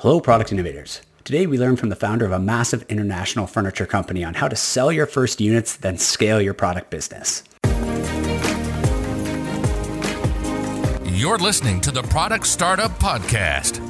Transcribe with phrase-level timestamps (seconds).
[0.00, 1.02] Hello, product innovators.
[1.24, 4.56] Today we learn from the founder of a massive international furniture company on how to
[4.56, 7.42] sell your first units, then scale your product business.
[11.04, 13.89] You're listening to the Product Startup Podcast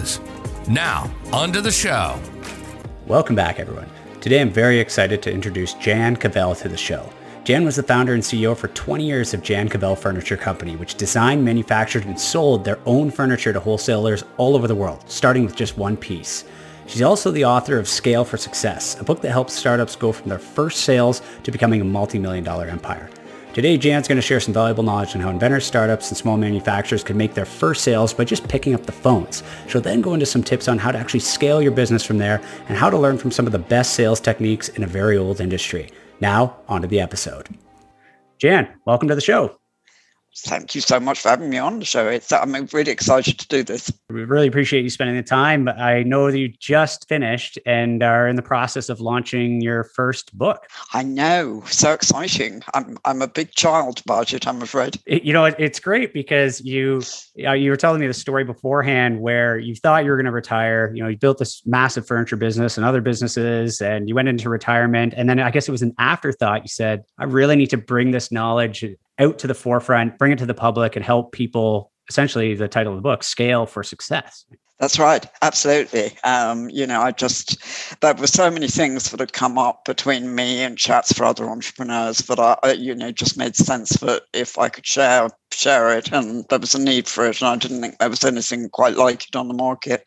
[0.01, 0.19] businesses.
[0.67, 2.19] Now, onto the show.
[3.07, 3.89] Welcome back, everyone.
[4.19, 7.11] Today I'm very excited to introduce Jan Cavelle to the show.
[7.43, 10.95] Jan was the founder and CEO for 20 years of Jan Cavelle Furniture Company, which
[10.95, 15.55] designed, manufactured, and sold their own furniture to wholesalers all over the world, starting with
[15.55, 16.45] just one piece.
[16.85, 20.29] She's also the author of Scale for Success, a book that helps startups go from
[20.29, 23.09] their first sales to becoming a multi-million dollar empire.
[23.53, 27.03] Today, Jan's going to share some valuable knowledge on how inventors, startups, and small manufacturers
[27.03, 29.43] can make their first sales by just picking up the phones.
[29.67, 32.41] She'll then go into some tips on how to actually scale your business from there
[32.69, 35.41] and how to learn from some of the best sales techniques in a very old
[35.41, 35.89] industry.
[36.21, 37.49] Now, on to the episode.
[38.37, 39.60] Jan, welcome to the show.
[40.37, 42.07] Thank you so much for having me on the show.
[42.07, 43.91] It's I'm really excited to do this.
[44.09, 45.67] We really appreciate you spending the time.
[45.67, 50.35] I know that you just finished and are in the process of launching your first
[50.37, 50.67] book.
[50.93, 52.63] I know, so exciting.
[52.73, 54.47] I'm I'm a big child budget.
[54.47, 54.97] I'm afraid.
[55.05, 57.01] It, you know, it, it's great because you
[57.45, 60.31] uh, you were telling me the story beforehand where you thought you were going to
[60.31, 60.93] retire.
[60.95, 64.49] You know, you built this massive furniture business and other businesses, and you went into
[64.49, 65.13] retirement.
[65.17, 66.61] And then I guess it was an afterthought.
[66.61, 68.85] You said, I really need to bring this knowledge
[69.21, 72.91] out to the forefront, bring it to the public, and help people essentially the title
[72.93, 74.45] of the book scale for success.
[74.81, 75.23] That's right.
[75.43, 76.17] Absolutely.
[76.23, 77.55] Um, you know, I just,
[78.01, 81.47] there were so many things that had come up between me and chats for other
[81.47, 86.11] entrepreneurs that I, you know, just made sense that if I could share, share it
[86.11, 87.41] and there was a need for it.
[87.41, 90.03] And I didn't think there was anything quite like it on the market.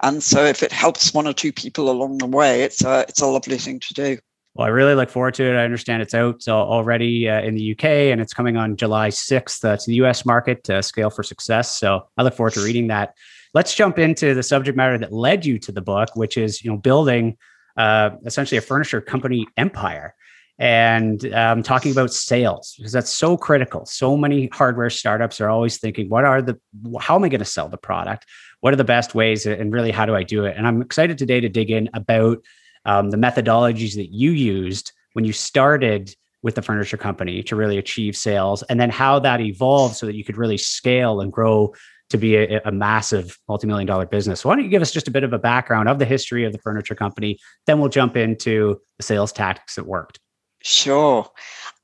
[0.00, 3.20] And so if it helps one or two people along the way, it's a, it's
[3.20, 4.18] a lovely thing to do.
[4.54, 5.56] Well, I really look forward to it.
[5.56, 9.64] I understand it's out already uh, in the UK and it's coming on July 6th
[9.64, 11.76] uh, to the US market to scale for success.
[11.76, 13.14] So I look forward to reading that.
[13.52, 16.70] Let's jump into the subject matter that led you to the book, which is you
[16.70, 17.36] know building
[17.76, 20.14] uh, essentially a furniture company empire
[20.58, 23.84] and um, talking about sales because that's so critical.
[23.86, 26.60] So many hardware startups are always thinking, what are the,
[27.00, 28.26] how am I going to sell the product?
[28.60, 29.46] What are the best ways?
[29.46, 30.56] And really, how do I do it?
[30.56, 32.38] And I'm excited today to dig in about
[32.84, 37.78] um, the methodologies that you used when you started with the furniture company to really
[37.78, 41.72] achieve sales and then how that evolved so that you could really scale and grow
[42.10, 44.40] to be a, a massive multi-million dollar business.
[44.40, 46.44] So why don't you give us just a bit of a background of the history
[46.44, 47.38] of the furniture company?
[47.66, 50.20] Then we'll jump into the sales tactics that worked.
[50.62, 51.28] Sure.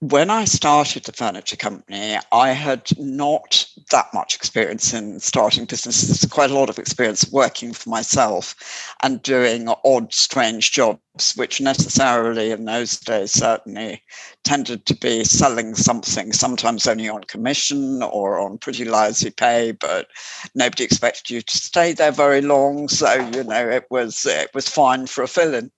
[0.02, 6.24] When I started the furniture company, I had not that much experience in starting businesses,
[6.30, 8.54] quite a lot of experience working for myself
[9.02, 14.02] and doing odd, strange jobs, which necessarily in those days certainly
[14.42, 20.08] tended to be selling something, sometimes only on commission or on pretty lousy pay, but
[20.54, 22.88] nobody expected you to stay there very long.
[22.88, 25.70] So, you know, it was it was fine for a fill-in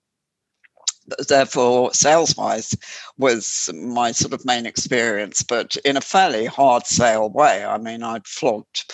[1.27, 2.75] therefore sales wise
[3.17, 7.63] was my sort of main experience but in a fairly hard sale way.
[7.63, 8.93] I mean i'd flogged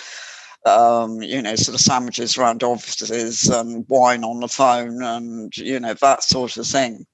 [0.66, 5.80] um, you know sort of sandwiches around offices and wine on the phone and you
[5.80, 7.06] know that sort of thing.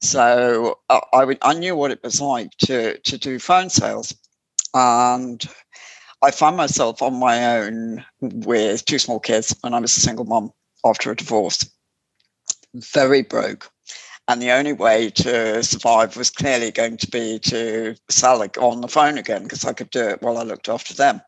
[0.00, 4.14] So uh, I, would, I knew what it was like to to do phone sales
[4.74, 5.44] and
[6.22, 10.24] i found myself on my own with two small kids when i was a single
[10.24, 10.50] mom
[10.84, 11.64] after a divorce.
[12.74, 13.70] Very broke
[14.28, 18.80] and the only way to survive was clearly going to be to sell it on
[18.80, 21.20] the phone again because I could do it while I looked after them.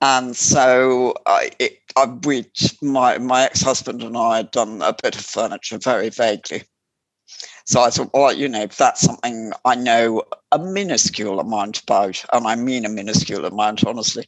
[0.00, 1.50] And so I,
[1.96, 2.46] I we,
[2.80, 6.62] my, my ex-husband and I had done a bit of furniture very vaguely.
[7.68, 10.22] So I thought, well, you know, if that's something I know
[10.52, 14.26] a minuscule amount about, and I mean a minuscule amount, honestly.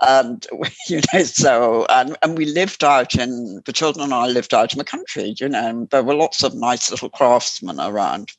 [0.00, 0.46] And
[0.88, 4.72] you know, so and and we lived out in the children and I lived out
[4.72, 5.34] in the country.
[5.38, 8.30] You know, and there were lots of nice little craftsmen around.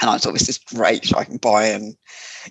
[0.00, 1.14] And I thought this is great.
[1.14, 1.94] I can buy in,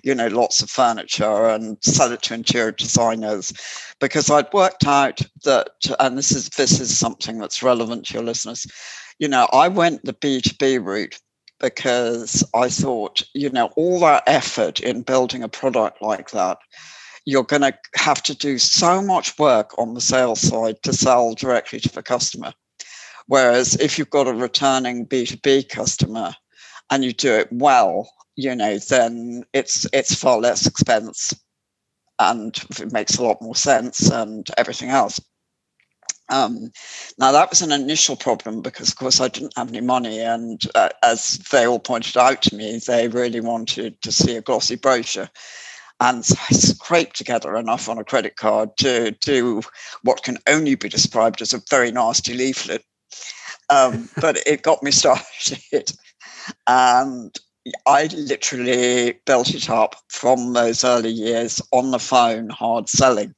[0.04, 3.52] you know, lots of furniture and sell it to interior designers,
[4.00, 8.22] because I'd worked out that, and this is this is something that's relevant to your
[8.22, 8.64] listeners
[9.18, 11.18] you know, I went the B2B route
[11.60, 16.58] because I thought, you know, all that effort in building a product like that,
[17.24, 21.34] you're going to have to do so much work on the sales side to sell
[21.34, 22.52] directly to the customer.
[23.26, 26.34] Whereas if you've got a returning B2B customer
[26.90, 31.32] and you do it well, you know, then it's it's far less expense
[32.18, 35.18] and it makes a lot more sense and everything else.
[36.30, 36.70] Um,
[37.18, 40.62] now that was an initial problem because, of course, I didn't have any money, and
[40.74, 44.76] uh, as they all pointed out to me, they really wanted to see a glossy
[44.76, 45.28] brochure.
[46.00, 49.62] And so I scraped together enough on a credit card to do
[50.02, 52.84] what can only be described as a very nasty leaflet.
[53.70, 55.92] Um, but it got me started.
[56.66, 57.34] And
[57.86, 63.34] I literally built it up from those early years on the phone, hard selling.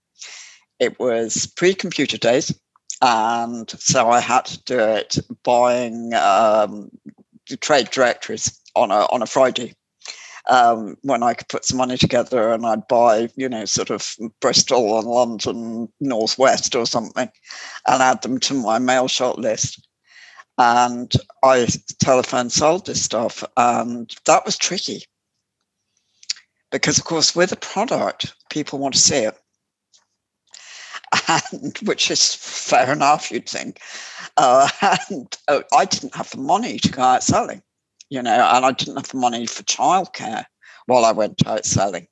[0.81, 2.53] It was pre computer days.
[3.03, 6.91] And so I had to do it buying um,
[7.61, 9.75] trade directories on a, on a Friday.
[10.49, 14.15] Um, when I could put some money together and I'd buy, you know, sort of
[14.41, 17.29] Bristol and London Northwest or something
[17.89, 19.89] and add them to my mail shot list.
[20.57, 21.67] And I
[21.99, 25.03] telephone sold this stuff, and that was tricky.
[26.71, 29.37] Because, of course, with a product, people want to see it,
[31.29, 33.81] and which is fair enough, you'd think.
[34.37, 34.69] Uh,
[35.11, 37.63] and uh, I didn't have the money to go out selling,
[38.11, 40.45] you know, and I didn't have the money for childcare
[40.87, 42.07] while I went out selling.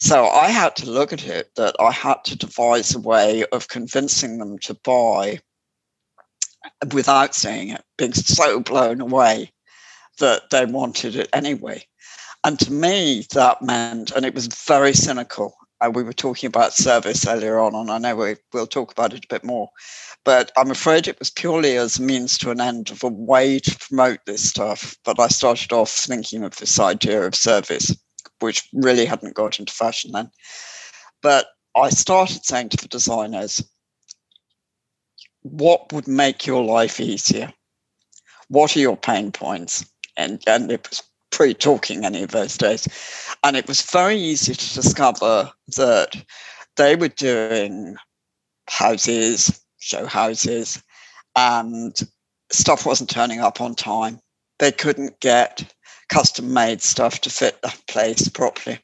[0.00, 3.68] So I had to look at it that I had to devise a way of
[3.68, 5.40] convincing them to buy
[6.92, 9.52] without saying it, being so blown away
[10.18, 11.84] that they wanted it anyway.
[12.44, 15.56] And to me, that meant, and it was very cynical.
[15.80, 19.12] Uh, we were talking about service earlier on, and I know we, we'll talk about
[19.12, 19.68] it a bit more.
[20.24, 23.58] But I'm afraid it was purely as a means to an end of a way
[23.58, 24.96] to promote this stuff.
[25.04, 27.94] But I started off thinking of this idea of service,
[28.40, 30.30] which really hadn't got into fashion then.
[31.22, 33.62] But I started saying to the designers,
[35.42, 37.52] what would make your life easier?
[38.48, 39.84] What are your pain points?
[40.16, 41.02] And, and it was
[41.34, 42.86] pre talking any of those days.
[43.42, 46.24] And it was very easy to discover that
[46.76, 47.96] they were doing
[48.68, 50.82] houses, show houses,
[51.36, 51.98] and
[52.50, 54.20] stuff wasn't turning up on time.
[54.60, 55.74] They couldn't get
[56.08, 58.78] custom made stuff to fit the place properly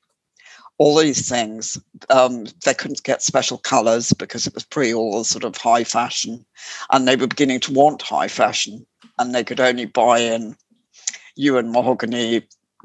[0.79, 1.79] all these things.
[2.09, 6.45] Um, they couldn't get special colors because it was pre all sort of high fashion,
[6.91, 8.87] and they were beginning to want high fashion,
[9.19, 10.57] and they could only buy in
[11.37, 12.43] Yuan mahogany,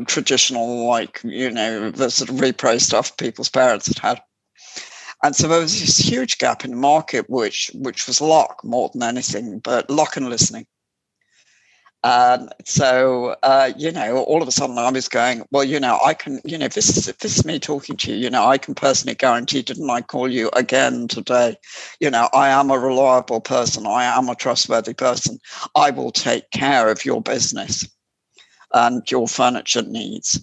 [0.07, 4.21] traditional, like you know, the sort of repro stuff people's parents had had.
[5.23, 8.89] And so there was this huge gap in the market, which which was luck more
[8.93, 10.67] than anything, but luck and listening.
[12.03, 15.99] Um, so uh, you know, all of a sudden I was going, well, you know,
[16.05, 18.17] I can, you know, this is this is me talking to you.
[18.17, 19.63] You know, I can personally guarantee.
[19.63, 21.57] Didn't I call you again today?
[21.99, 23.87] You know, I am a reliable person.
[23.87, 25.39] I am a trustworthy person.
[25.75, 27.87] I will take care of your business
[28.75, 30.39] and your furniture needs.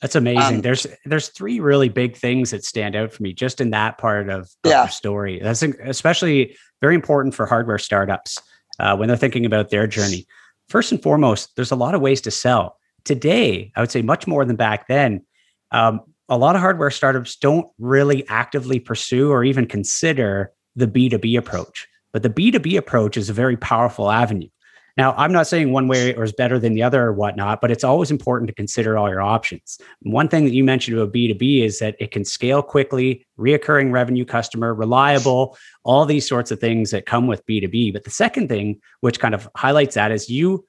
[0.00, 0.56] That's amazing.
[0.56, 3.98] Um, there's there's three really big things that stand out for me just in that
[3.98, 4.86] part of, of yeah.
[4.86, 5.40] story.
[5.42, 8.38] That's especially very important for hardware startups
[8.78, 10.26] uh, when they're thinking about their journey
[10.68, 12.78] first and foremost, there's a lot of ways to sell.
[13.04, 15.22] Today, I would say much more than back then.
[15.70, 21.36] Um, a lot of hardware startups don't really actively pursue or even consider the B2B
[21.36, 21.86] approach.
[22.12, 24.48] But the B2B approach is a very powerful avenue.
[24.96, 27.72] Now, I'm not saying one way or is better than the other or whatnot, but
[27.72, 29.78] it's always important to consider all your options.
[30.02, 34.24] One thing that you mentioned about B2B is that it can scale quickly, reoccurring revenue
[34.24, 37.92] customer, reliable, all these sorts of things that come with B2B.
[37.92, 40.64] But the second thing, which kind of highlights that, is you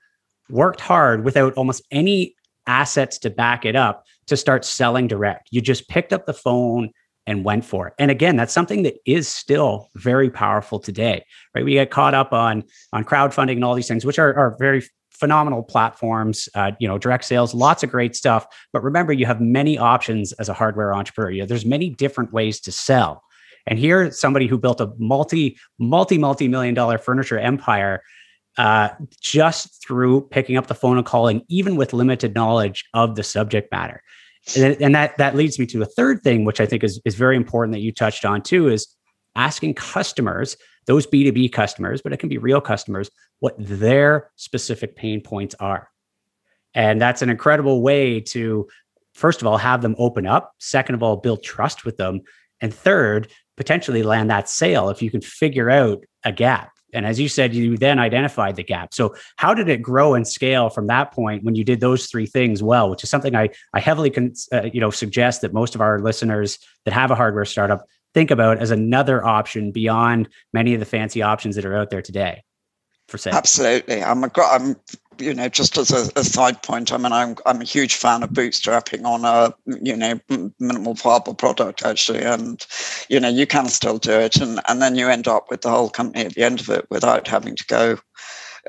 [0.49, 2.35] worked hard without almost any
[2.67, 5.49] assets to back it up to start selling direct.
[5.51, 6.89] You just picked up the phone
[7.27, 7.93] and went for it.
[7.97, 11.65] And again, that's something that is still very powerful today, right?
[11.65, 12.63] We get caught up on
[12.93, 16.97] on crowdfunding and all these things, which are, are very phenomenal platforms, uh, you know,
[16.97, 18.45] direct sales, lots of great stuff.
[18.73, 21.31] But remember, you have many options as a hardware entrepreneur.
[21.31, 23.23] You know, there's many different ways to sell.
[23.67, 28.03] And here, somebody who built a multi, multi, multi million dollar furniture empire
[28.57, 28.89] uh,
[29.21, 33.71] just through picking up the phone and calling, even with limited knowledge of the subject
[33.71, 34.03] matter
[34.55, 37.15] and, and that that leads me to a third thing, which I think is is
[37.15, 38.87] very important that you touched on too, is
[39.35, 43.09] asking customers, those B2B customers, but it can be real customers,
[43.39, 45.89] what their specific pain points are.
[46.73, 48.67] And that's an incredible way to,
[49.13, 50.53] first of all, have them open up.
[50.59, 52.21] Second of all, build trust with them.
[52.61, 57.19] And third, potentially land that sale if you can figure out a gap And as
[57.19, 58.93] you said, you then identified the gap.
[58.93, 62.25] So how did it grow and scale from that point when you did those three
[62.25, 65.75] things well, which is something I, I heavily can, uh, you know, suggest that most
[65.75, 70.73] of our listeners that have a hardware startup think about as another option beyond many
[70.73, 72.43] of the fancy options that are out there today
[73.07, 73.33] for sale.
[73.33, 74.03] Absolutely.
[74.03, 74.75] I'm a, I'm
[75.19, 78.23] you know, just as a, a, side point, I mean, I'm I'm a huge fan
[78.23, 80.19] of bootstrapping on a you know
[80.59, 82.65] minimal viable product actually, and
[83.09, 85.69] you know you can still do it, and and then you end up with the
[85.69, 87.97] whole company at the end of it without having to go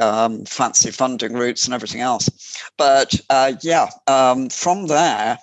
[0.00, 2.28] um, fancy funding routes and everything else.
[2.76, 5.38] But uh, yeah, um, from there,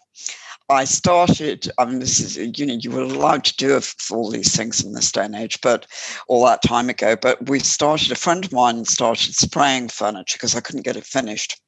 [0.69, 3.79] I started, I mean, this is, you know, you were allowed to do
[4.11, 5.85] all these things in this day and age, but
[6.27, 7.15] all that time ago.
[7.15, 11.05] But we started, a friend of mine started spraying furniture because I couldn't get it
[11.05, 11.59] finished.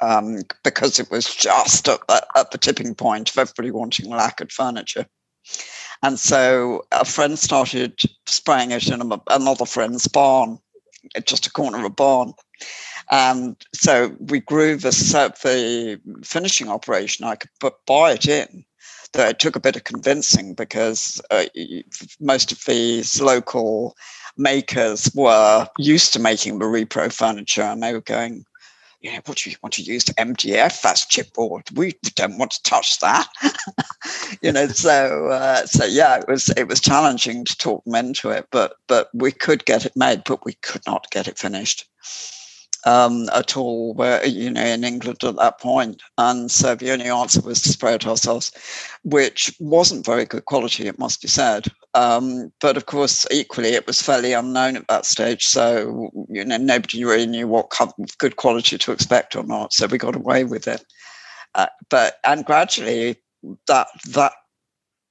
[0.00, 2.00] Um, because it was just at,
[2.34, 5.06] at the tipping point of everybody wanting lacquered furniture.
[6.02, 10.58] And so a friend started spraying it in another friend's barn,
[11.24, 12.32] just a corner of a barn.
[13.10, 17.24] And so we grew the, the finishing operation.
[17.24, 18.64] I could buy it in.
[19.12, 21.44] Though it took a bit of convincing because uh,
[22.18, 23.94] most of these local
[24.38, 28.46] makers were used to making the repro furniture and they were going,
[29.02, 30.80] you know, what do you want to use MDF?
[30.80, 31.76] That's chipboard.
[31.76, 33.28] We don't want to touch that.
[34.42, 38.30] you know, so uh, so yeah, it was it was challenging to talk them into
[38.30, 41.84] it, but but we could get it made, but we could not get it finished
[42.84, 46.02] um, at all, where you know, in England at that point.
[46.18, 48.52] And so the only answer was to spray it ourselves,
[49.02, 51.66] which wasn't very good quality, it must be said.
[51.94, 55.44] Um, but of course, equally, it was fairly unknown at that stage.
[55.44, 57.72] So you know, nobody really knew what
[58.18, 59.72] good quality to expect or not.
[59.72, 60.84] So we got away with it.
[61.54, 63.16] Uh, but and gradually,
[63.66, 64.32] that that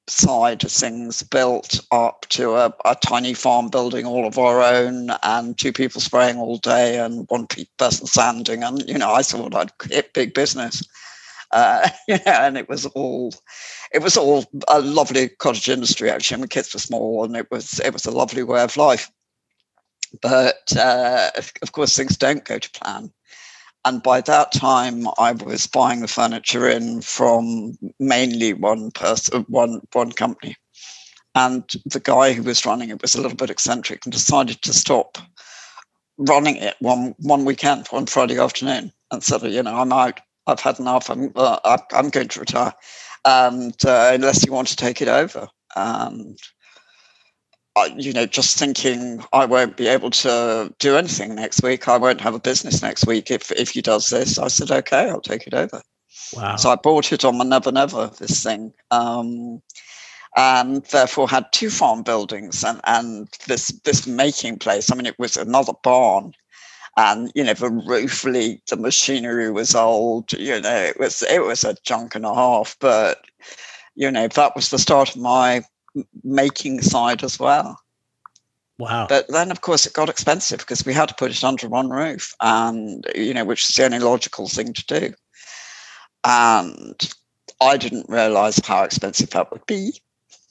[0.07, 5.11] side of things built up to a, a, tiny farm building all of our own
[5.23, 9.55] and two people spraying all day and one person sanding and you know i thought
[9.55, 10.83] i'd hit big business.
[11.51, 13.33] Uh, yeah, and it was all
[13.93, 16.41] it was all a lovely cottage industry actually.
[16.41, 19.11] The kids were small and it was it was a lovely way of life.
[20.21, 21.31] But uh,
[21.61, 23.11] of course things don't go to plan
[23.85, 29.81] and by that time I was buying the furniture in from mainly one person, one
[29.93, 30.55] one company,
[31.35, 34.73] and the guy who was running it was a little bit eccentric and decided to
[34.73, 35.17] stop
[36.17, 40.19] running it one one weekend, one Friday afternoon, and said, you know, I'm out.
[40.47, 41.09] I've had enough.
[41.09, 42.73] I'm uh, I'm going to retire,
[43.25, 46.37] and uh, unless you want to take it over, and
[47.95, 51.87] you know, just thinking I won't be able to do anything next week.
[51.87, 54.37] I won't have a business next week if if he does this.
[54.37, 55.81] I said, okay, I'll take it over.
[56.33, 56.57] Wow.
[56.57, 58.73] So I bought it on my never never this thing.
[58.91, 59.61] Um,
[60.37, 64.91] and therefore had two farm buildings and, and this this making place.
[64.91, 66.33] I mean, it was another barn,
[66.97, 70.31] and you know the roof leaked, the machinery was old.
[70.33, 72.77] You know, it was it was a junk and a half.
[72.79, 73.25] But
[73.95, 75.63] you know that was the start of my
[76.23, 77.79] making side as well.
[78.77, 79.05] Wow.
[79.07, 81.89] But then, of course, it got expensive because we had to put it under one
[81.89, 85.13] roof, and, you know, which is the only logical thing to do.
[86.23, 87.13] And
[87.61, 90.01] I didn't realize how expensive that would be.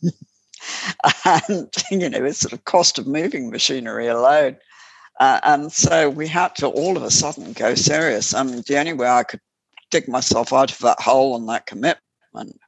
[1.25, 4.57] and, you know, it's sort of cost of moving machinery alone.
[5.19, 8.33] Uh, and so we had to all of a sudden go serious.
[8.33, 9.41] And the only way I could
[9.91, 12.61] dig myself out of that hole and that commitment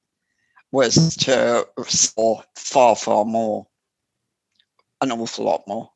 [0.73, 3.67] was to sell far, far more,
[5.00, 5.91] an awful lot more.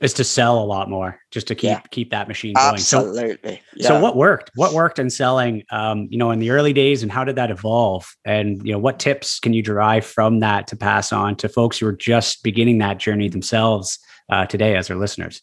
[0.00, 1.80] Is to sell a lot more, just to keep yeah.
[1.90, 2.74] keep that machine going.
[2.74, 3.56] Absolutely.
[3.56, 3.88] So, yeah.
[3.88, 4.50] so what worked?
[4.54, 5.64] What worked in selling?
[5.70, 8.10] Um, you know, in the early days, and how did that evolve?
[8.24, 11.78] And you know, what tips can you derive from that to pass on to folks
[11.78, 13.98] who are just beginning that journey themselves
[14.30, 15.42] uh, today as our listeners?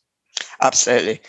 [0.62, 1.22] Absolutely.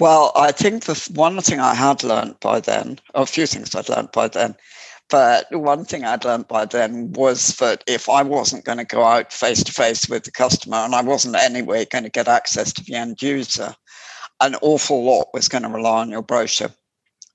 [0.00, 3.74] Well, I think the one thing I had learned by then, or a few things
[3.74, 4.56] I'd learned by then,
[5.10, 9.02] but one thing I'd learned by then was that if I wasn't going to go
[9.02, 12.72] out face to face with the customer and I wasn't anyway going to get access
[12.72, 13.74] to the end user,
[14.40, 16.70] an awful lot was going to rely on your brochure.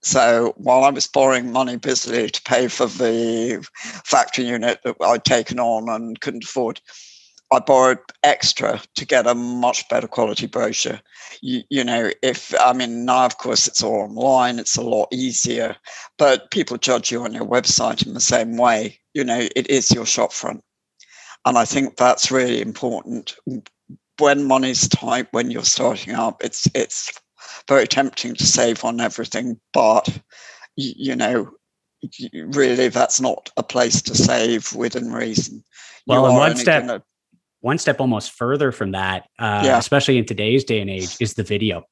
[0.02, 3.66] So while I was borrowing money busily to pay for the
[4.06, 6.80] factory unit that I'd taken on and couldn't afford,
[7.52, 11.00] I borrowed extra to get a much better quality brochure.
[11.42, 15.08] You, you, know, if I mean now, of course, it's all online, it's a lot
[15.12, 15.76] easier,
[16.18, 19.00] but people judge you on your website in the same way.
[19.14, 20.64] You know, it is your shop front,
[21.46, 23.36] and I think that's really important.
[24.20, 27.12] When money's tight, when you're starting up, it's it's
[27.68, 30.08] very tempting to save on everything, but
[30.76, 31.50] you, you know,
[32.34, 35.64] really, that's not a place to save within reason.
[36.06, 36.84] Well, and one step.
[36.84, 37.04] Gonna,
[37.62, 39.78] one step almost further from that, uh, yeah.
[39.78, 41.84] especially in today's day and age, is the video.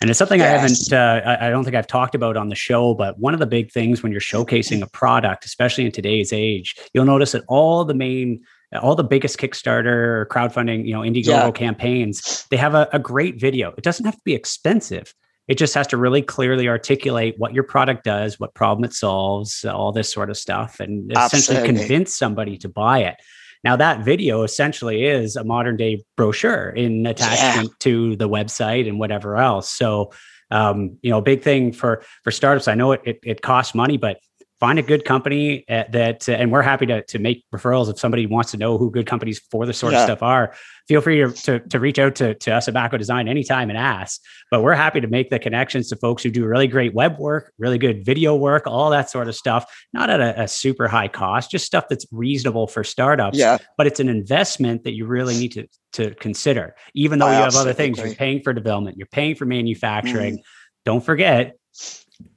[0.00, 0.48] And it's something yes.
[0.48, 3.40] I haven't, uh, I don't think I've talked about on the show, but one of
[3.40, 7.44] the big things when you're showcasing a product, especially in today's age, you'll notice that
[7.48, 8.42] all the main,
[8.82, 11.50] all the biggest Kickstarter crowdfunding, you know, Indiegogo yeah.
[11.52, 13.72] campaigns, they have a, a great video.
[13.78, 15.14] It doesn't have to be expensive.
[15.46, 19.64] It just has to really clearly articulate what your product does, what problem it solves,
[19.64, 23.16] all this sort of stuff, and essentially convince somebody to buy it.
[23.64, 27.76] Now, that video essentially is a modern day brochure in attachment yeah.
[27.80, 29.70] to the website and whatever else.
[29.70, 30.12] So,
[30.50, 32.68] um, you know, big thing for for startups.
[32.68, 34.18] I know it, it, it costs money, but
[34.64, 37.98] find a good company uh, that, uh, and we're happy to, to make referrals if
[37.98, 39.98] somebody wants to know who good companies for this sort yeah.
[39.98, 40.54] of stuff are.
[40.88, 43.78] Feel free to, to, to, reach out to, to us at Mako Design anytime and
[43.78, 44.22] ask.
[44.50, 47.52] But we're happy to make the connections to folks who do really great web work,
[47.58, 51.08] really good video work, all that sort of stuff, not at a, a super high
[51.08, 53.36] cost, just stuff that's reasonable for startups.
[53.36, 53.58] Yeah.
[53.76, 57.44] But it's an investment that you really need to, to consider, even though I you
[57.44, 57.98] have other things.
[57.98, 58.12] Agree.
[58.12, 60.38] You're paying for development, you're paying for manufacturing.
[60.38, 60.42] Mm.
[60.86, 61.58] Don't forget,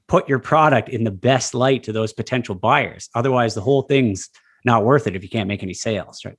[0.08, 3.10] put your product in the best light to those potential buyers.
[3.14, 4.30] Otherwise, the whole thing's
[4.66, 6.38] not worth it if you can't make any sales, right?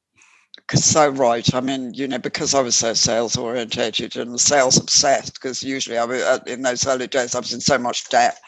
[0.56, 1.54] Because so right.
[1.54, 5.34] I mean, you know, because I was so sales orientated and sales obsessed.
[5.34, 8.38] Because usually, I was uh, in those early days, I was in so much debt.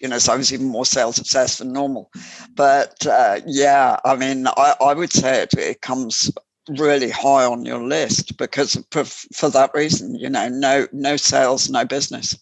[0.00, 2.10] You know, so I was even more sales obsessed than normal.
[2.54, 6.30] But uh, yeah, I mean, I, I would say it, it comes
[6.68, 10.16] really high on your list because for, for that reason.
[10.16, 12.36] You know, no no sales, no business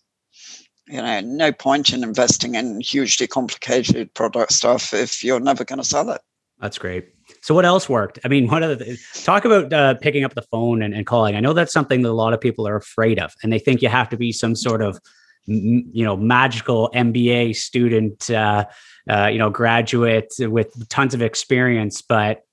[0.89, 5.79] you know, no point in investing in hugely complicated product stuff if you're never going
[5.79, 6.21] to sell it.
[6.61, 7.09] That's great.
[7.43, 8.19] So what else worked?
[8.25, 11.37] I mean, what are the talk about uh, picking up the phone and, and calling?
[11.37, 13.83] I know that's something that a lot of people are afraid of, and they think
[13.83, 14.99] you have to be some sort of
[15.47, 18.67] you know magical MBA student, uh,
[19.09, 22.03] uh, you know, graduate with tons of experience.
[22.03, 22.45] But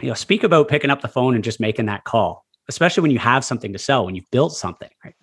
[0.00, 3.10] you know, speak about picking up the phone and just making that call, especially when
[3.10, 5.14] you have something to sell, when you've built something, right?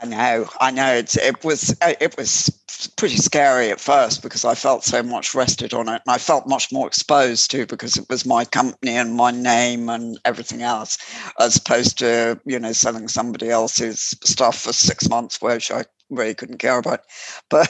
[0.00, 0.94] I know, I know.
[0.94, 2.50] It's, it was uh, it was
[2.96, 6.46] pretty scary at first because I felt so much rested on it, and I felt
[6.46, 10.98] much more exposed too because it was my company and my name and everything else,
[11.40, 16.34] as opposed to you know selling somebody else's stuff for six months, which I really
[16.34, 17.00] couldn't care about.
[17.50, 17.68] But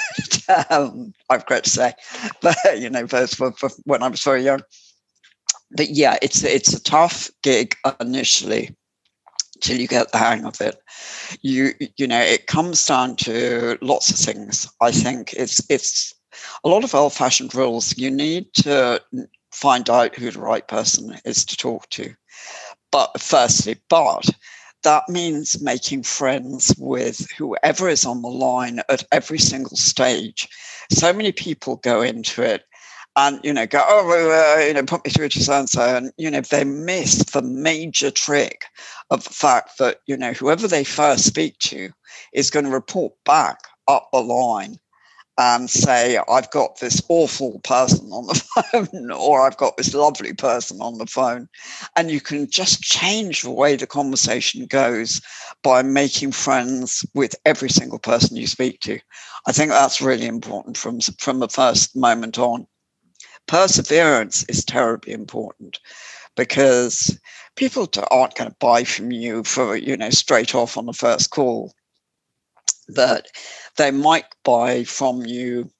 [0.71, 1.93] um, I regret to say,
[2.43, 4.61] but you know, for, for when I was very young.
[5.71, 8.77] But yeah, it's it's a tough gig initially
[9.61, 10.77] till you get the hang of it.
[11.43, 14.69] You you know, it comes down to lots of things.
[14.81, 16.15] I think it's it's
[16.65, 17.97] a lot of old-fashioned rules.
[17.97, 19.03] You need to
[19.53, 22.15] find out who the right person is to talk to.
[22.93, 24.29] But firstly, but
[24.85, 30.49] that means making friends with whoever is on the line at every single stage.
[30.91, 32.63] So many people go into it
[33.19, 35.97] and you know go oh uh, you know put me through to so and so
[35.97, 38.65] and you know they miss the major trick
[39.11, 41.91] of the fact that you know whoever they first speak to
[42.33, 44.77] is going to report back up the line
[45.37, 48.35] and say i've got this awful person on the
[48.73, 51.49] phone or i've got this lovely person on the phone
[51.97, 55.21] and you can just change the way the conversation goes
[55.65, 58.99] by making friends with every single person you speak to.
[59.47, 62.67] I think that's really important from from the first moment on
[63.49, 65.81] perseverance is terribly important
[66.37, 67.19] because
[67.57, 71.31] people aren't going to buy from you for you know straight off on the first
[71.31, 71.73] call
[72.95, 73.27] but
[73.77, 75.71] they might buy from you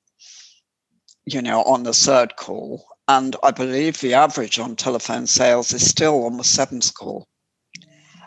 [1.27, 2.85] you know on the third call.
[3.07, 7.27] And i believe the average on telephone sales is still on the seventh call.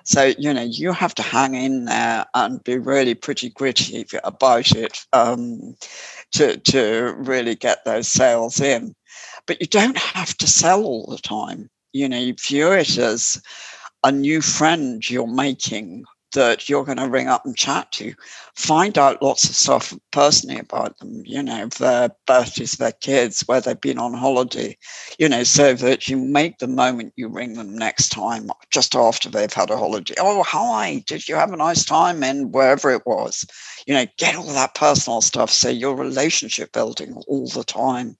[0.05, 4.71] So you know you have to hang in there and be really pretty gritty about
[4.71, 5.75] it um,
[6.33, 8.95] to to really get those sales in
[9.45, 11.69] but you don't have to sell all the time.
[11.93, 13.41] You know, you view it as
[14.03, 18.13] a new friend you're making that you're going to ring up and chat to.
[18.55, 23.61] Find out lots of stuff personally about them, you know, their birthdays, their kids, where
[23.61, 24.77] they've been on holiday,
[25.19, 29.29] you know, so that you make the moment you ring them next time just after
[29.29, 30.15] they've had a holiday.
[30.19, 33.45] Oh, hi, did you have a nice time in wherever it was?
[33.85, 38.17] You know, get all that personal stuff so you're relationship building all the time.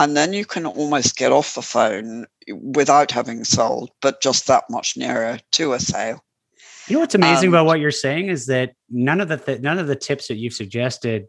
[0.00, 4.64] And then you can almost get off the phone without having sold, but just that
[4.70, 6.24] much nearer to a sale.
[6.88, 9.60] You know what's amazing um, about what you're saying is that none of the th-
[9.60, 11.26] none of the tips that you've suggested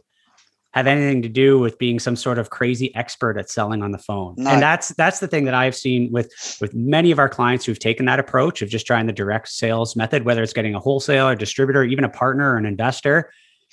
[0.74, 3.98] have anything to do with being some sort of crazy expert at selling on the
[3.98, 4.36] phone.
[4.38, 4.50] No.
[4.50, 6.32] And that's that's the thing that I've seen with
[6.62, 9.98] with many of our clients who've taken that approach of just trying the direct sales
[9.98, 13.32] method, whether it's getting a wholesaler, distributor, even a partner or an investor.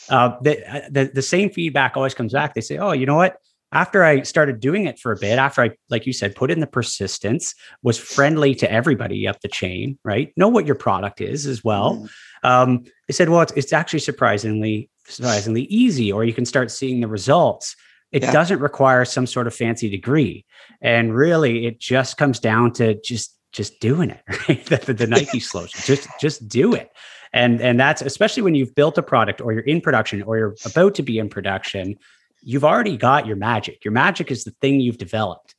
[0.09, 0.57] Uh, the,
[0.91, 2.55] the the same feedback always comes back.
[2.55, 3.39] They say, "Oh, you know what?
[3.73, 6.61] After I started doing it for a bit, after I, like you said, put in
[6.61, 10.33] the persistence, was friendly to everybody up the chain, right?
[10.37, 11.97] Know what your product is as well.
[11.97, 12.09] Mm.
[12.49, 17.01] Um, they said, well, it's, it's, actually surprisingly, surprisingly easy, or you can start seeing
[17.01, 17.77] the results.
[18.11, 18.33] It yeah.
[18.33, 20.47] doesn't require some sort of fancy degree.
[20.81, 24.65] And really, it just comes down to just just doing it, right?
[24.67, 26.91] the, the, the Nike slogan, just just do it.
[27.35, 30.55] And and that's especially when you've built a product or you're in production or you're
[30.65, 31.99] about to be in production
[32.43, 33.85] you've already got your magic.
[33.85, 35.55] Your magic is the thing you've developed.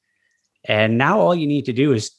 [0.66, 2.12] And now all you need to do is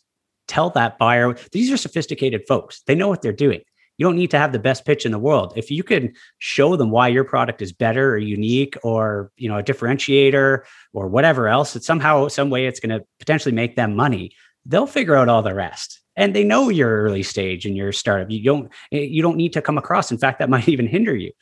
[0.49, 2.83] tell that buyer these are sophisticated folks.
[2.87, 3.61] They know what they're doing.
[3.99, 5.53] You don't need to have the best pitch in the world.
[5.57, 9.59] If you can show them why your product is better or unique or, you know,
[9.59, 10.63] a differentiator
[10.95, 14.33] or whatever else, that somehow some way it's going to potentially make them money,
[14.65, 16.01] they'll figure out all the rest.
[16.17, 18.31] And they know you're early stage in your startup.
[18.31, 20.11] You don't you don't need to come across.
[20.11, 21.33] In fact, that might even hinder you,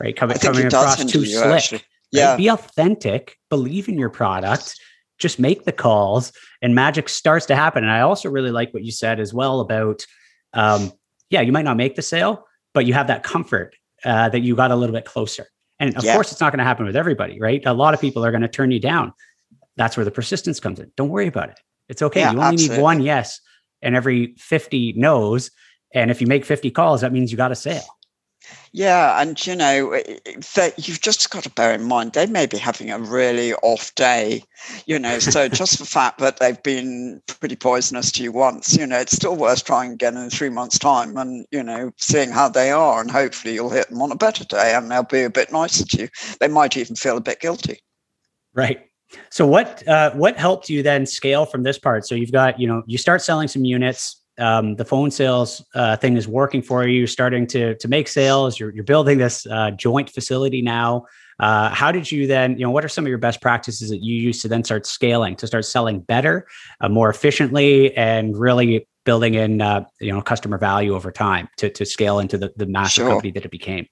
[0.00, 0.16] right?
[0.16, 1.44] Coming, coming across too slick.
[1.44, 1.82] Actually.
[2.12, 2.30] Yeah.
[2.30, 2.38] Right?
[2.38, 4.78] Be authentic, believe in your product,
[5.18, 7.84] just make the calls, and magic starts to happen.
[7.84, 10.04] And I also really like what you said as well about,
[10.52, 10.92] um,
[11.30, 14.54] yeah, you might not make the sale, but you have that comfort uh, that you
[14.54, 15.46] got a little bit closer.
[15.78, 16.14] And of yeah.
[16.14, 17.62] course, it's not going to happen with everybody, right?
[17.66, 19.12] A lot of people are going to turn you down.
[19.76, 20.90] That's where the persistence comes in.
[20.96, 21.60] Don't worry about it.
[21.88, 22.20] It's okay.
[22.20, 22.76] Yeah, you only absolutely.
[22.76, 23.40] need one yes
[23.82, 25.50] and every 50 no's.
[25.92, 27.84] And if you make 50 calls, that means you got a sale.
[28.72, 29.90] Yeah, and you know
[30.54, 33.94] that you've just got to bear in mind they may be having a really off
[33.94, 34.42] day,
[34.84, 35.18] you know.
[35.18, 39.16] So just the fact that they've been pretty poisonous to you once, you know, it's
[39.16, 43.00] still worth trying again in three months' time, and you know, seeing how they are,
[43.00, 45.84] and hopefully you'll hit them on a better day, and they'll be a bit nicer
[45.86, 46.08] to you.
[46.40, 47.80] They might even feel a bit guilty.
[48.54, 48.80] Right.
[49.30, 52.06] So what uh, what helped you then scale from this part?
[52.06, 55.96] So you've got you know you start selling some units um, the phone sales uh,
[55.96, 56.98] thing is working for you.
[56.98, 58.58] You're starting to to make sales.
[58.58, 61.06] You're you're building this uh, joint facility now.
[61.38, 62.58] Uh, how did you then?
[62.58, 64.86] You know, what are some of your best practices that you use to then start
[64.86, 66.46] scaling to start selling better,
[66.80, 71.70] uh, more efficiently, and really building in uh, you know customer value over time to
[71.70, 73.08] to scale into the the massive sure.
[73.08, 73.86] company that it became.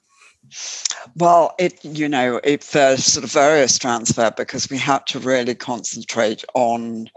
[1.17, 5.55] Well, it you know it there's sort of various transfer because we had to really
[5.55, 7.09] concentrate on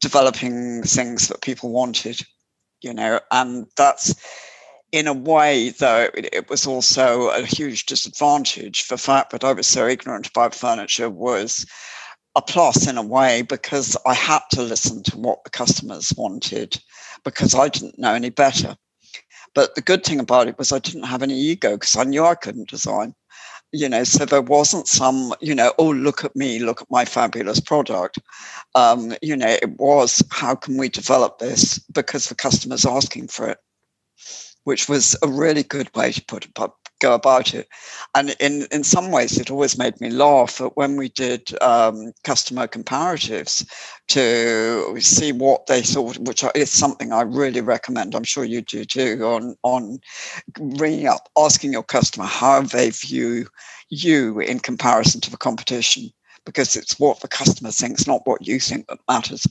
[0.00, 2.20] developing things that people wanted
[2.84, 4.14] you know, and that's
[4.92, 8.86] in a way, though, it, was also a huge disadvantage.
[8.86, 11.66] The fact that I was so ignorant about furniture was
[12.36, 16.80] a plus in a way because I had to listen to what the customers wanted
[17.24, 18.76] because I didn't know any better.
[19.54, 22.24] But the good thing about it was I didn't have any ego because I knew
[22.24, 23.14] I couldn't design
[23.74, 27.04] you know so there wasn't some you know oh look at me look at my
[27.04, 28.18] fabulous product.
[28.74, 31.78] Um, you know it was how can we develop this?
[31.92, 33.58] Because the customer's asking for it
[34.64, 36.54] which was a really good way to put it
[37.04, 37.68] go about it.
[38.14, 42.12] And in, in some ways, it always made me laugh that when we did um,
[42.22, 43.66] customer comparatives
[44.08, 48.14] to see what they thought, which is something I really recommend.
[48.14, 49.24] I'm sure you do too.
[49.24, 49.98] On on
[50.58, 53.46] ringing up, asking your customer how they view
[53.90, 56.10] you in comparison to the competition,
[56.46, 59.46] because it's what the customer thinks, not what you think that matters.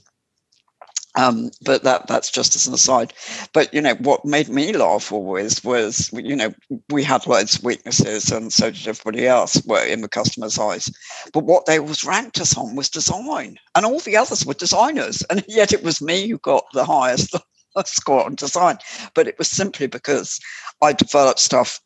[1.16, 3.14] Um, but that that's just as an aside.
[3.54, 6.54] But you know what made me laugh always was you know
[6.90, 10.90] we had loads of weaknesses, and so did everybody else were in the customer's eyes.
[11.32, 15.24] But what they was ranked us on was design, and all the others were designers,
[15.30, 17.36] and yet it was me who got the highest
[17.86, 18.78] score on design.
[19.14, 20.40] But it was simply because
[20.82, 21.80] I developed stuff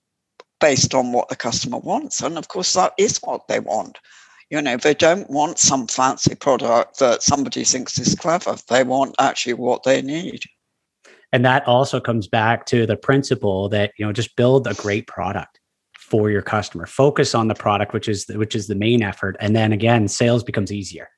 [0.60, 3.98] based on what the customer wants, and of course that is what they want.
[4.50, 8.56] You know, they don't want some fancy product that somebody thinks is clever.
[8.70, 10.42] They want actually what they need.
[11.34, 15.08] And that also comes back to the principle that, you know, just build a great
[15.08, 15.60] product
[16.00, 16.86] for your customer.
[16.86, 19.36] Focus on the product, which is which is the main effort.
[19.42, 21.10] And then again, sales becomes easier.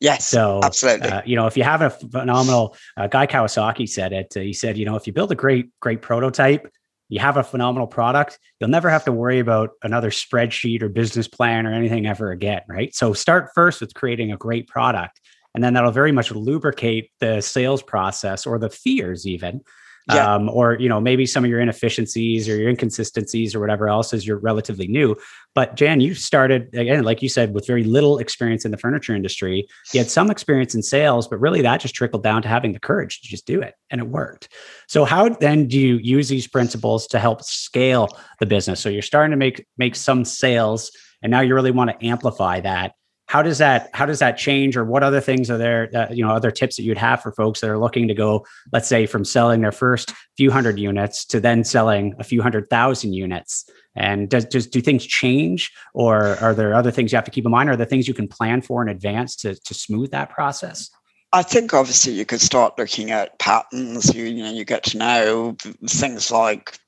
[0.00, 1.10] Yes, so absolutely.
[1.10, 4.32] Uh, you know, if you have a phenomenal uh, Guy Kawasaki said it.
[4.34, 6.66] Uh, he said, you know, if you build a great great prototype,
[7.12, 11.28] you have a phenomenal product, you'll never have to worry about another spreadsheet or business
[11.28, 12.94] plan or anything ever again, right?
[12.94, 15.20] So start first with creating a great product,
[15.54, 19.60] and then that'll very much lubricate the sales process or the fears even
[20.08, 20.34] yeah.
[20.34, 24.12] um, or you know maybe some of your inefficiencies or your inconsistencies or whatever else
[24.12, 25.16] is you're relatively new.
[25.54, 29.14] But jan you started again like you said with very little experience in the furniture
[29.14, 29.66] industry.
[29.92, 32.80] You had some experience in sales but really that just trickled down to having the
[32.80, 34.48] courage to just do it and it worked.
[34.88, 38.08] So how then do you use these principles to help scale
[38.40, 38.80] the business?
[38.80, 40.90] So you're starting to make make some sales
[41.22, 42.94] and now you really want to amplify that
[43.32, 46.22] how does that how does that change or what other things are there uh, you
[46.22, 49.06] know other tips that you'd have for folks that are looking to go let's say
[49.06, 53.64] from selling their first few hundred units to then selling a few hundred thousand units
[53.94, 57.44] And does, does do things change, or are there other things you have to keep
[57.44, 57.68] in mind?
[57.68, 60.90] Are there things you can plan for in advance to to smooth that process?
[61.34, 64.14] I think obviously you could start looking at patterns.
[64.14, 65.56] You, you know, you get to know
[65.88, 66.78] things like,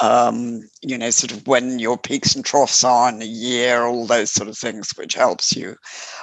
[0.00, 4.06] um, you know, sort of when your peaks and troughs are in a year, all
[4.06, 5.76] those sort of things, which helps you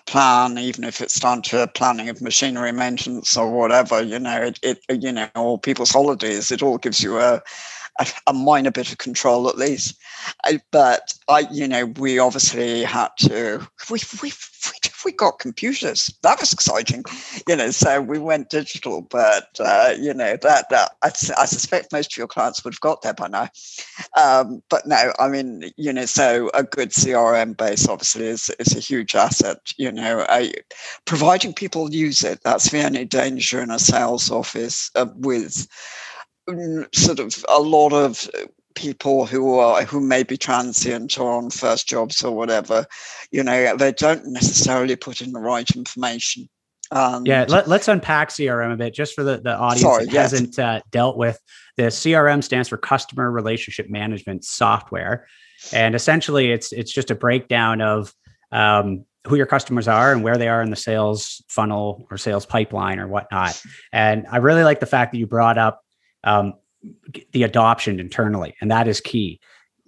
[0.08, 4.04] plan, even if it's down to planning of machinery maintenance or whatever.
[4.04, 6.52] You know, it, it you know, or people's holidays.
[6.52, 7.42] It all gives you a
[8.00, 9.98] a, a minor bit of control at least.
[10.46, 13.68] I, but I, you know, we obviously had to.
[13.90, 14.32] We we
[15.06, 16.14] we got computers.
[16.24, 17.04] That was exciting,
[17.48, 17.72] you know.
[17.72, 22.18] So we went digital, but uh, you know that, that I, I, suspect most of
[22.18, 23.50] your clients would have got there by now.
[24.18, 28.76] Um, but no, I mean, you know, so a good CRM base obviously is is
[28.76, 29.60] a huge asset.
[29.78, 30.54] You know, I,
[31.06, 32.42] providing people use it.
[32.44, 35.68] That's the only danger in a sales office uh, with
[36.94, 38.30] sort of a lot of
[38.76, 42.86] people who are who may be transient or on first jobs or whatever
[43.32, 46.48] you know they don't necessarily put in the right information.
[46.92, 50.14] Um, yeah let, us unpack crm a bit just for the, the audience sorry, that
[50.14, 50.32] yes.
[50.32, 51.40] hasn't uh, dealt with.
[51.78, 55.28] The crm stands for customer relationship management software.
[55.74, 58.14] And essentially it's it's just a breakdown of
[58.52, 62.46] um, who your customers are and where they are in the sales funnel or sales
[62.46, 63.62] pipeline or whatnot.
[63.92, 65.82] And i really like the fact that you brought up
[66.24, 66.54] um,
[67.32, 69.40] the adoption internally, and that is key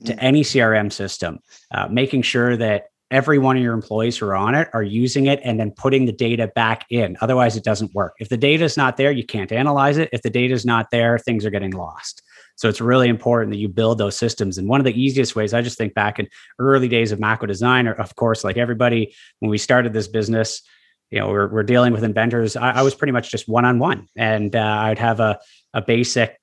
[0.05, 0.17] to mm.
[0.19, 1.39] any CRM system.
[1.71, 5.27] Uh, making sure that every one of your employees who are on it are using
[5.27, 7.17] it and then putting the data back in.
[7.21, 8.13] Otherwise, it doesn't work.
[8.19, 10.09] If the data is not there, you can't analyze it.
[10.13, 12.23] If the data is not there, things are getting lost.
[12.55, 14.57] So it's really important that you build those systems.
[14.57, 17.47] And one of the easiest ways, I just think back in early days of Mako
[17.47, 20.61] Design, or of course, like everybody, when we started this business,
[21.09, 22.55] you know, we're, we're dealing with inventors.
[22.55, 25.39] I, I was pretty much just one on one, and uh, I'd have a
[25.73, 26.37] a basic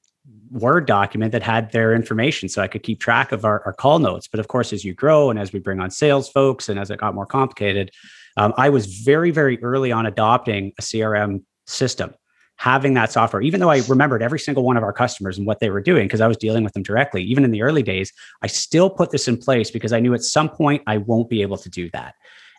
[0.50, 3.98] Word document that had their information so I could keep track of our, our, call
[3.98, 4.28] notes.
[4.28, 6.90] But of course, as you grow and as we bring on sales folks and as
[6.90, 7.90] it got more complicated,
[8.38, 12.14] um, I was very, very early on adopting a CRM system,
[12.56, 15.60] having that software, even though I remembered every single one of our customers and what
[15.60, 17.22] they were doing because I was dealing with them directly.
[17.24, 18.10] Even in the early days,
[18.42, 21.42] I still put this in place because I knew at some point I won't be
[21.42, 22.14] able to do that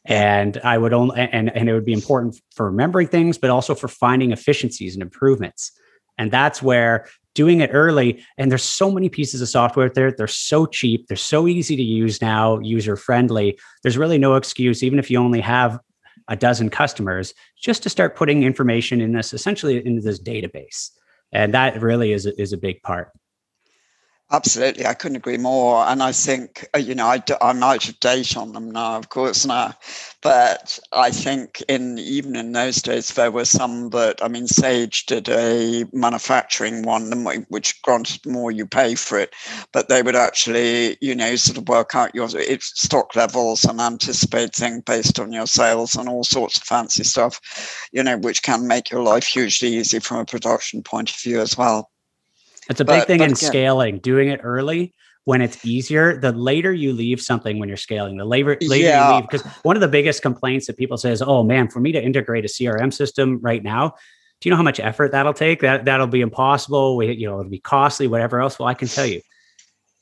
[0.05, 3.75] and i would only and, and it would be important for remembering things but also
[3.75, 5.73] for finding efficiencies and improvements
[6.19, 10.12] and that's where doing it early, and there's so many pieces of software out there.
[10.12, 13.58] They're so cheap, they're so easy to use now, user friendly.
[13.82, 15.79] There's really no excuse, even if you only have
[16.27, 20.89] a dozen customers, just to start putting information in this essentially into this database.
[21.32, 23.10] And that really is, is a big part.
[24.31, 25.83] Absolutely, I couldn't agree more.
[25.87, 29.09] And I think, uh, you know, I, I'm out of date on them now, of
[29.09, 29.73] course, now.
[30.21, 35.07] But I think in even in those days, there were some that, I mean, Sage
[35.07, 37.11] did a manufacturing one,
[37.49, 39.33] which granted more you pay for it,
[39.71, 44.53] but they would actually, you know, sort of work out your stock levels and anticipate
[44.53, 48.67] things based on your sales and all sorts of fancy stuff, you know, which can
[48.67, 51.89] make your life hugely easy from a production point of view as well.
[52.69, 54.93] It's a big thing in again, scaling, doing it early
[55.25, 56.19] when it's easier.
[56.19, 59.10] The later you leave something when you're scaling, the later, later yeah.
[59.10, 59.29] you leave.
[59.29, 62.01] Because one of the biggest complaints that people say is, oh man, for me to
[62.01, 63.95] integrate a CRM system right now,
[64.41, 65.62] do you know how much effort that'll take?
[65.62, 66.95] That that'll be impossible.
[66.95, 68.58] We, you know, it'll be costly, whatever else.
[68.58, 69.21] Well, I can tell you,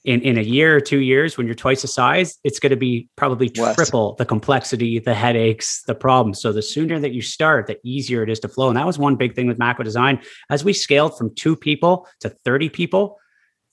[0.08, 2.78] in, in a year or two years, when you're twice the size, it's going to
[2.78, 6.42] be probably triple the complexity, the headaches, the problems.
[6.42, 8.70] So the sooner that you start, the easier it is to flow.
[8.70, 10.22] And that was one big thing with Mako Design.
[10.50, 13.20] As we scaled from two people to 30 people,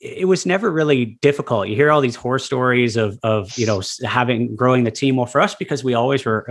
[0.04, 1.66] it was never really difficult.
[1.66, 5.16] You hear all these horror stories of of you know having growing the team.
[5.16, 6.46] Well, for us, because we always were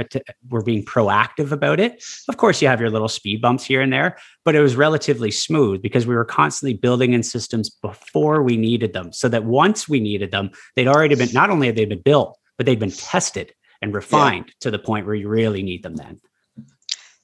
[0.50, 2.04] were being proactive about it.
[2.28, 5.30] Of course, you have your little speed bumps here and there, but it was relatively
[5.30, 9.88] smooth because we were constantly building in systems before we needed them, so that once
[9.88, 12.92] we needed them, they'd already been not only had they been built, but they'd been
[12.92, 14.54] tested and refined yeah.
[14.62, 16.20] to the point where you really need them then.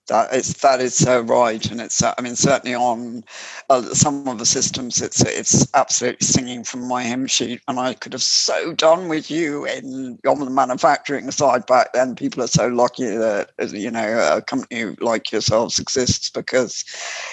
[0.10, 3.24] That is that is so right, and it's I mean certainly on
[3.70, 7.94] uh, some of the systems, it's it's absolutely singing from my hymn sheet, and I
[7.94, 12.16] could have so done with you in on the manufacturing side back then.
[12.16, 16.84] People are so lucky that you know a company like yourselves exists because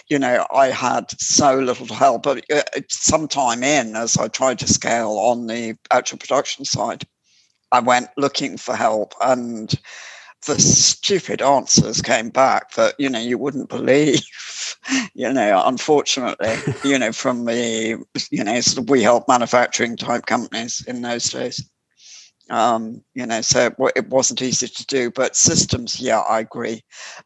[0.08, 2.24] you know I had so little help.
[2.24, 7.04] But uh, sometime in, as I tried to scale on the actual production side,
[7.72, 9.74] I went looking for help and
[10.46, 14.22] the stupid answers came back that you know you wouldn't believe
[15.14, 20.26] you know unfortunately you know from the you know sort of we help manufacturing type
[20.26, 21.68] companies in those days
[22.48, 25.10] um, you know, so it wasn't easy to do.
[25.10, 26.84] But systems, yeah, I agree,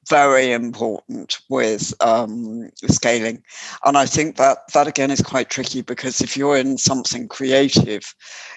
[0.09, 3.43] very important with um, scaling.
[3.85, 8.15] And I think that that again is quite tricky because if you're in something creative,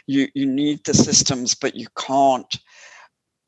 [0.07, 2.55] you you need the systems, but you can't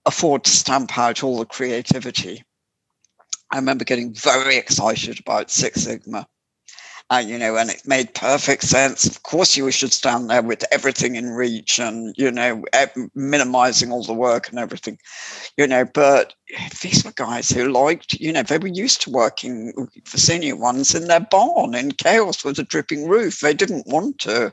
[0.06, 2.44] afford to stamp out all the creativity.
[3.52, 6.28] I remember getting very excited about Six Sigma
[7.12, 9.06] uh, you know, and it made perfect sense.
[9.06, 12.63] Of course, you should stand there with everything in reach and, you know,
[13.13, 14.98] minimizing all the work and everything,
[15.56, 15.86] you know.
[15.86, 16.34] But
[16.82, 19.72] these were guys who liked, you know, they were used to working
[20.06, 23.39] for senior ones in their barn in chaos with a dripping roof.
[23.39, 24.52] They didn't want to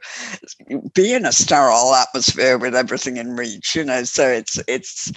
[0.94, 4.04] be in a sterile atmosphere with everything in reach, you know.
[4.04, 5.10] So it's, it's,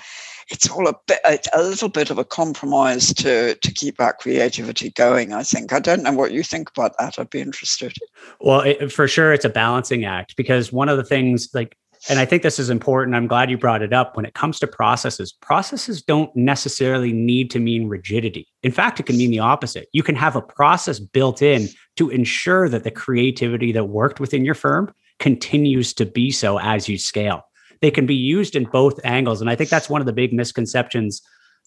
[0.52, 4.20] it's all a bit it's a little bit of a compromise to to keep that
[4.20, 5.74] creativity going i think.
[5.74, 7.18] I don't know what you think about that.
[7.18, 7.94] I'd be interested.
[8.40, 11.78] Well it, for sure it's a balancing act because one of the things like
[12.10, 14.60] and i think this is important i'm glad you brought it up when it comes
[14.60, 18.48] to processes processes don't necessarily need to mean rigidity.
[18.64, 19.88] In fact it can mean the opposite.
[19.94, 24.46] You can have a process built in to ensure that the creativity that worked within
[24.46, 27.44] your firm continues to be so as you scale
[27.86, 29.42] they can be used in both angles.
[29.42, 31.22] And I think that's one of the big misconceptions.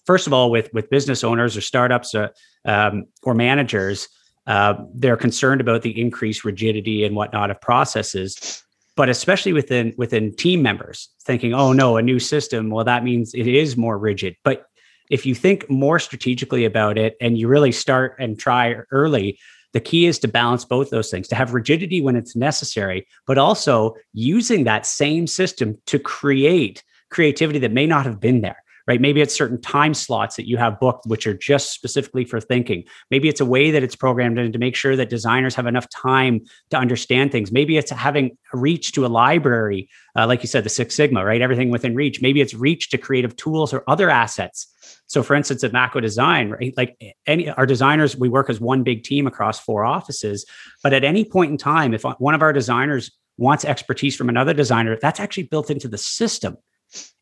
[0.05, 2.31] First of all, with with business owners or startups or,
[2.67, 4.09] uh, um, or managers,
[4.45, 8.61] uh, they're concerned about the increased rigidity and whatnot of processes.
[8.97, 13.33] But especially within within team members, thinking, "Oh no, a new system." Well, that means
[13.33, 14.35] it is more rigid.
[14.43, 14.65] But
[15.09, 19.39] if you think more strategically about it and you really start and try early,
[19.73, 23.37] the key is to balance both those things, to have rigidity when it's necessary, but
[23.37, 28.99] also using that same system to create creativity that may not have been there right?
[28.99, 32.85] Maybe it's certain time slots that you have booked, which are just specifically for thinking.
[33.11, 35.87] Maybe it's a way that it's programmed in to make sure that designers have enough
[35.89, 37.51] time to understand things.
[37.51, 41.39] Maybe it's having reach to a library, uh, like you said, the Six Sigma, right?
[41.39, 42.19] Everything within reach.
[42.19, 44.65] Maybe it's reach to creative tools or other assets.
[45.05, 48.81] So, for instance, at Mako Design, right, like any our designers, we work as one
[48.81, 50.47] big team across four offices.
[50.81, 54.55] But at any point in time, if one of our designers wants expertise from another
[54.55, 56.57] designer, that's actually built into the system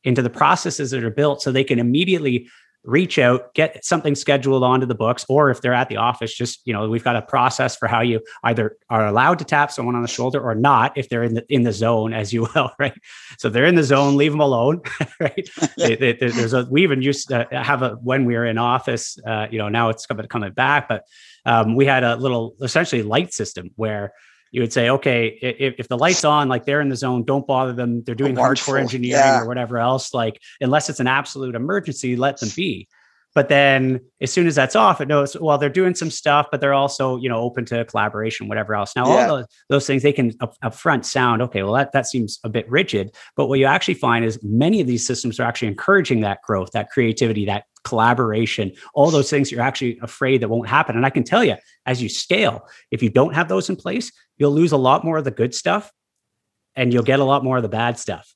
[0.04, 2.48] into the processes that are built so they can immediately
[2.88, 6.62] reach out get something scheduled onto the books or if they're at the office just
[6.66, 9.94] you know we've got a process for how you either are allowed to tap someone
[9.94, 12.72] on the shoulder or not if they're in the in the zone as you will
[12.80, 12.98] right?
[13.38, 14.82] So they're in the zone leave them alone
[15.20, 15.50] right?
[15.78, 19.18] They, they, there's a we even used to have a when we were in office
[19.28, 21.04] uh, you know now it's coming coming back but
[21.46, 24.14] um, we had a little essentially light system where
[24.52, 27.46] you would say, okay, if, if the light's on, like they're in the zone, don't
[27.46, 28.04] bother them.
[28.04, 29.42] They're doing hardcore engineering yeah.
[29.42, 30.14] or whatever else.
[30.14, 32.88] Like, unless it's an absolute emergency, let them be.
[33.36, 36.60] But then as soon as that's off, it knows, well, they're doing some stuff, but
[36.60, 38.96] they're also, you know, open to collaboration, whatever else.
[38.96, 39.28] Now, yeah.
[39.28, 42.40] all those, those things, they can up, up front sound, okay, well, that, that seems
[42.44, 43.14] a bit rigid.
[43.36, 46.72] But what you actually find is many of these systems are actually encouraging that growth,
[46.72, 50.96] that creativity, that collaboration, all those things you're actually afraid that won't happen.
[50.96, 54.12] And I can tell you, as you scale, if you don't have those in place,
[54.38, 55.92] you'll lose a lot more of the good stuff
[56.76, 58.34] and you'll get a lot more of the bad stuff.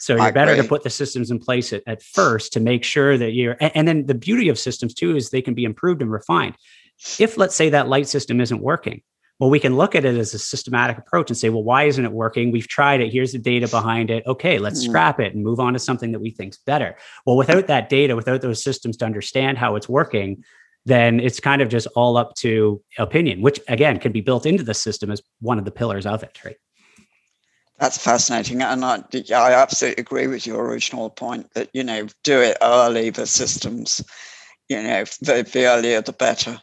[0.00, 3.18] So you're better to put the systems in place at, at first to make sure
[3.18, 6.02] that you're, and, and then the beauty of systems too is they can be improved
[6.02, 6.54] and refined.
[7.18, 9.02] If let's say that light system isn't working,
[9.38, 12.04] well, we can look at it as a systematic approach and say, well, why isn't
[12.04, 12.50] it working?
[12.50, 13.12] We've tried it.
[13.12, 14.26] Here's the data behind it.
[14.26, 14.90] Okay, let's mm-hmm.
[14.90, 16.96] scrap it and move on to something that we think's better.
[17.24, 20.44] Well, without that data, without those systems to understand how it's working,
[20.88, 24.62] then it's kind of just all up to opinion, which again can be built into
[24.62, 26.56] the system as one of the pillars of it, right?
[27.78, 32.40] That's fascinating, and I, I absolutely agree with your original point that you know do
[32.40, 33.10] it early.
[33.10, 34.02] The systems,
[34.68, 36.60] you know, the, the earlier the better.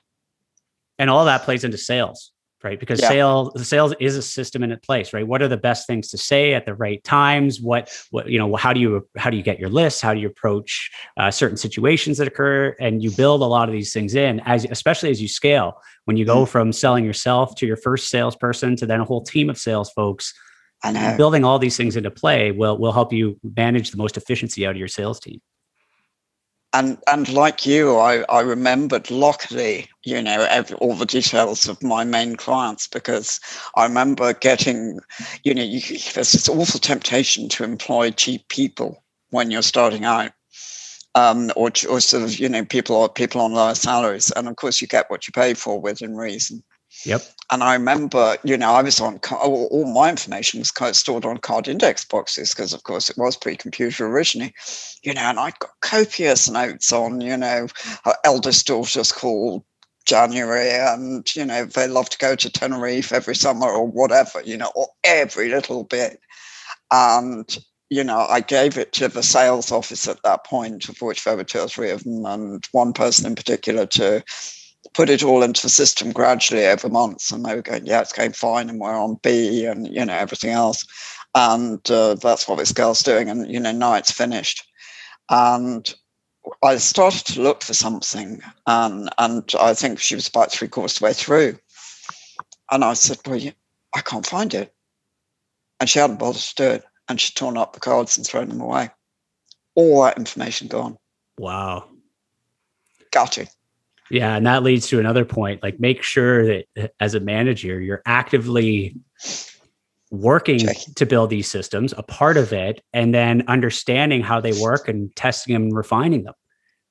[1.00, 2.32] And all that plays into sales
[2.66, 2.80] right?
[2.80, 3.10] Because yeah.
[3.10, 5.26] sales, the sales is a system in its place, right?
[5.26, 7.62] What are the best things to say at the right times?
[7.62, 10.02] What, what you know, how do you how do you get your lists?
[10.02, 12.76] How do you approach uh, certain situations that occur?
[12.80, 15.80] And you build a lot of these things in, as especially as you scale.
[16.06, 16.52] When you go mm-hmm.
[16.52, 20.34] from selling yourself to your first salesperson to then a whole team of sales folks,
[21.18, 24.72] building all these things into play will will help you manage the most efficiency out
[24.72, 25.40] of your sales team
[26.76, 31.82] and and like you, I, I remembered luckily, you know, every, all the details of
[31.82, 33.40] my main clients because
[33.76, 35.00] I remember getting,
[35.44, 35.80] you know, you,
[36.14, 40.34] there's this awful temptation to employ cheap people when you're starting out,
[41.16, 44.82] um, or or sort of you know people people on lower salaries, and of course
[44.82, 46.62] you get what you pay for within reason.
[47.04, 47.24] Yep.
[47.52, 51.68] And I remember, you know, I was on all my information was stored on card
[51.68, 54.54] index boxes because, of course, it was pre-computer originally,
[55.04, 57.68] you know, and I got copious notes on, you know,
[58.04, 59.64] her eldest daughter's called
[60.06, 64.58] January, and you know, they love to go to Tenerife every summer or whatever, you
[64.58, 66.20] know, or every little bit.
[66.92, 67.58] And
[67.92, 71.38] you know, I gave it to the sales office at that point, of which there
[71.38, 74.24] were two or three of them, and one person in particular to
[74.94, 77.32] put it all into the system gradually over months.
[77.32, 80.14] And they were going, yeah, it's going fine, and we're on B, and you know
[80.14, 80.86] everything else.
[81.34, 83.30] And uh, that's what this girl's doing.
[83.30, 84.64] And you know, now it's finished.
[85.30, 85.94] And
[86.64, 90.98] I started to look for something, and and I think she was about three quarters
[90.98, 91.60] of the way through.
[92.72, 93.40] And I said, well,
[93.96, 94.74] I can't find it.
[95.80, 98.50] And she hadn't bothered to do it and she'd torn up the cards and thrown
[98.50, 98.90] them away.
[99.76, 100.98] All that information gone.
[101.38, 101.90] Wow.
[103.12, 103.48] Gutting.
[104.12, 105.64] Yeah, and that leads to another point.
[105.64, 108.96] Like, make sure that as a manager, you're actively
[110.12, 114.88] working to build these systems, a part of it, and then understanding how they work
[114.88, 116.34] and testing them and refining them.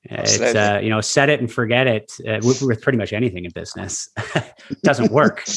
[0.07, 3.45] It's uh, you know set it and forget it uh, with, with, pretty much anything
[3.45, 4.07] in business
[4.83, 5.43] doesn't work.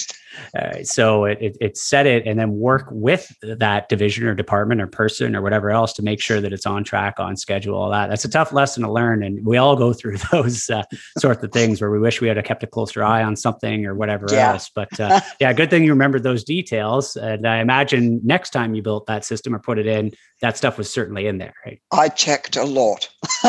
[0.56, 4.80] Uh, so it, it, it, set it and then work with that division or department
[4.80, 7.90] or person or whatever else to make sure that it's on track, on schedule, all
[7.90, 8.08] that.
[8.08, 9.22] That's a tough lesson to learn.
[9.22, 10.82] And we all go through those uh,
[11.18, 13.94] sorts of things where we wish we had kept a closer eye on something or
[13.94, 14.52] whatever yeah.
[14.52, 14.70] else.
[14.74, 17.16] But uh, yeah, good thing you remembered those details.
[17.16, 20.78] And I imagine next time you built that system or put it in, that stuff
[20.78, 21.54] was certainly in there.
[21.64, 21.80] Right?
[21.92, 23.08] I checked a lot.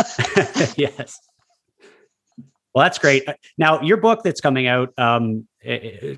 [0.76, 1.20] yes.
[2.74, 3.28] Well, that's great.
[3.58, 5.48] Now, your book that's coming out, um,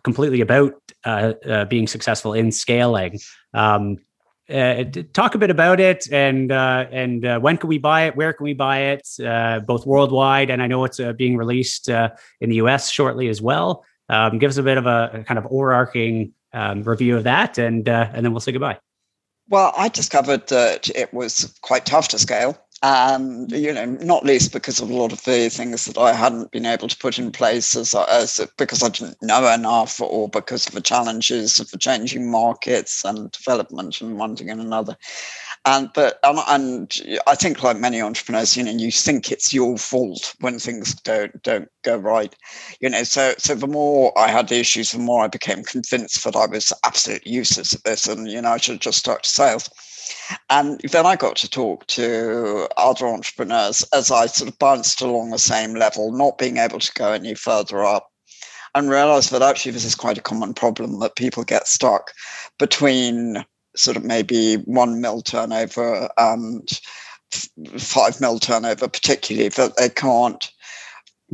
[0.03, 0.73] completely about
[1.05, 3.19] uh, uh, being successful in scaling.
[3.53, 3.97] Um,
[4.49, 4.83] uh,
[5.13, 8.15] talk a bit about it and uh, and uh, when can we buy it?
[8.15, 9.07] Where can we buy it?
[9.23, 12.89] Uh, both worldwide and I know it's being released in the U.S.
[12.89, 13.85] shortly as well.
[14.09, 17.57] Um, give us a bit of a, a kind of overarching um, review of that,
[17.57, 18.77] and and then we'll say goodbye.
[19.47, 24.51] Well, I discovered that it was quite tough to scale and you know not least
[24.51, 27.31] because of a lot of the things that i hadn't been able to put in
[27.31, 31.77] place as, as because i didn't know enough or because of the challenges of the
[31.77, 34.97] changing markets and development and one thing and another.
[35.65, 36.91] And but um, and
[37.27, 41.39] i think like many entrepreneurs you know you think it's your fault when things don't
[41.43, 42.35] don't go right
[42.79, 43.03] you know.
[43.03, 46.73] So so the more i had issues the more i became convinced that i was
[46.83, 49.69] absolutely useless at this and you know i should just start sales
[50.49, 55.29] and then I got to talk to other entrepreneurs as I sort of bounced along
[55.29, 58.07] the same level, not being able to go any further up,
[58.75, 62.11] and realized that actually this is quite a common problem that people get stuck
[62.57, 63.45] between
[63.75, 66.67] sort of maybe one mil turnover and
[67.77, 70.51] five mil turnover, particularly that they can't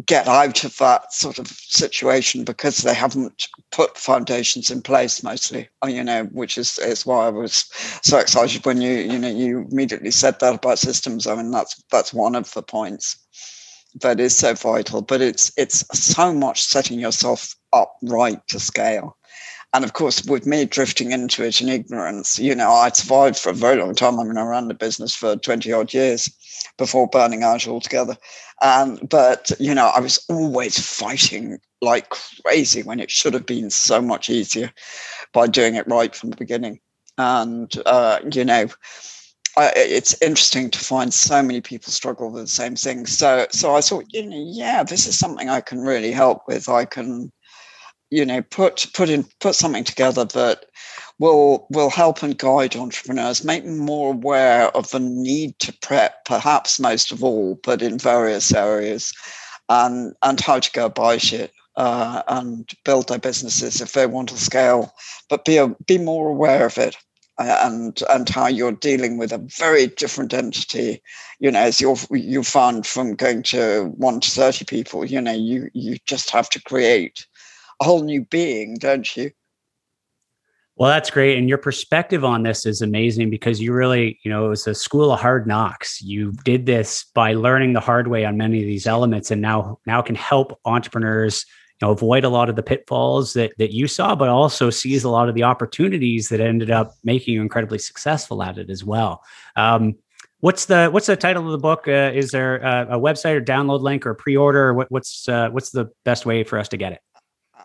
[0.06, 5.68] get out of that sort of situation because they haven't put foundations in place mostly
[5.84, 7.66] uh, you know which is is why i was
[8.04, 11.26] so excited when you you know you immediately said that about systems.
[11.26, 13.18] I mean that's that's one of the points
[14.02, 19.17] that is so vital but it's it's so much setting yourself up right to scale
[19.74, 23.50] and of course, with me drifting into it in ignorance, you know, I survived for
[23.50, 24.20] a very long time.
[24.20, 26.30] I mean, I ran the business for 20 odd years
[26.78, 28.18] before burning out altogether.
[28.62, 32.10] Um, but, you know, I was always fighting like
[32.44, 34.72] crazy when it should have been so much easier
[35.34, 36.80] by doing it right from the beginning.
[37.18, 38.68] And, uh, you know,
[39.58, 43.06] I, it's interesting to find so many people struggle with the same thing.
[43.06, 46.70] So, so I thought, you know, yeah, this is something I can really help with.
[46.70, 47.32] I can,
[48.10, 50.66] you know, put put in put something together that
[51.20, 56.26] will will help and guide entrepreneurs, make them more aware of the need to prep,
[56.26, 59.14] perhaps most of all, but in various areas,
[59.70, 61.52] and and how to go about it.
[61.76, 64.92] Uh, and build their businesses if they want to scale,
[65.30, 66.98] but be a, be more aware of it
[67.38, 71.02] uh, and and how you're dealing with a very different entity
[71.40, 75.34] you know as you you found from going to 1 to 30 people you know
[75.34, 77.28] you you just have to create
[77.80, 79.32] a whole new being don't you
[80.78, 81.40] well, that's great.
[81.40, 84.76] And your perspective on this is amazing because you really, you know, it was a
[84.76, 86.04] school of hard knocks.
[86.04, 89.80] You did this by learning the hard way on many of these elements and now
[89.88, 91.48] now can help entrepreneurs,
[91.82, 95.04] you know, avoid a lot of the pitfalls that that you saw, but also seize
[95.04, 98.84] a lot of the opportunities that ended up making you incredibly successful at it as
[98.84, 99.24] well.
[99.56, 99.96] Um,
[100.42, 101.88] what's the what's the title of the book?
[101.88, 104.76] Uh, is there a, a, website or download link or pre-order?
[104.76, 107.00] What, what's uh, what's the best way for us to get it?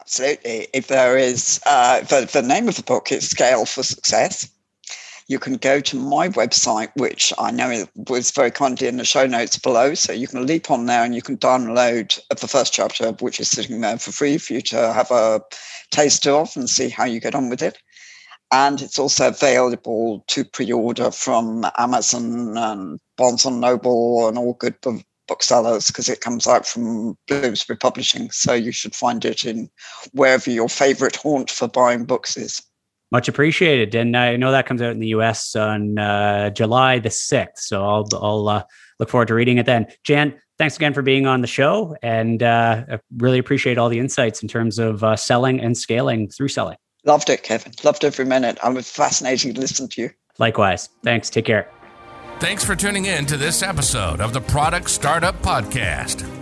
[0.02, 0.66] Absolutely.
[0.74, 4.50] If there is, uh, the, the name of the book is Scale for Success.
[5.28, 9.28] You can go to my website, which I know was very kindly in the show
[9.28, 9.94] notes below.
[9.94, 13.48] So you can leap on there and you can download the first chapter, which is
[13.48, 15.40] sitting there for free for you to have a
[15.92, 17.78] taste of and see how you get on with it.
[18.50, 24.54] And it's also available to pre order from Amazon and Barnes and Noble and all
[24.54, 24.74] good
[25.28, 28.30] booksellers because it comes out from Bloomsbury Publishing.
[28.30, 29.70] So you should find it in
[30.12, 32.62] wherever your favorite haunt for buying books is.
[33.10, 33.94] Much appreciated.
[33.94, 37.58] And I know that comes out in the US on uh, July the 6th.
[37.58, 38.62] So I'll, I'll uh,
[38.98, 39.86] look forward to reading it then.
[40.04, 41.94] Jan, thanks again for being on the show.
[42.02, 46.28] And uh, I really appreciate all the insights in terms of uh, selling and scaling
[46.28, 46.76] through selling.
[47.04, 47.72] Loved it, Kevin.
[47.84, 48.58] Loved every minute.
[48.62, 50.10] I was fascinating to listen to you.
[50.38, 50.88] Likewise.
[51.02, 51.28] Thanks.
[51.28, 51.68] Take care.
[52.42, 56.41] Thanks for tuning in to this episode of the Product Startup Podcast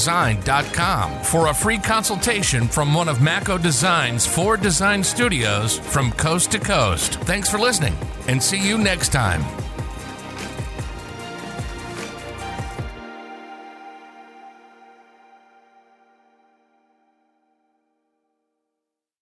[0.01, 6.51] design.com for a free consultation from one of Mako Design's four design studios from coast
[6.53, 7.17] to coast.
[7.25, 7.95] Thanks for listening
[8.27, 9.43] and see you next time.